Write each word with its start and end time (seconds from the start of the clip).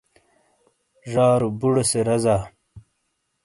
ڙارو 1.11 1.49
بوڑے 1.59 1.83
سے 1.91 1.99
رزا۔ 2.07 2.35